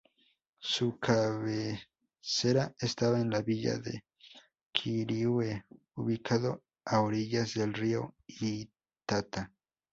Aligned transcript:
Su 0.57 0.97
cabecera 0.97 2.73
estaba 2.79 3.21
en 3.21 3.29
la 3.29 3.43
Villa 3.43 3.77
de 3.77 4.03
Quirihue, 4.71 5.63
ubicado 5.93 6.63
a 6.85 7.01
orillas 7.01 7.53
del 7.53 7.71
río 7.71 8.15
Itata. 8.25 9.51